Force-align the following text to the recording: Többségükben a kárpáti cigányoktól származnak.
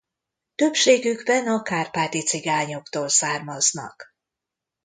Többségükben 0.55 1.47
a 1.47 1.61
kárpáti 1.61 2.21
cigányoktól 2.23 3.09
származnak. 3.09 4.13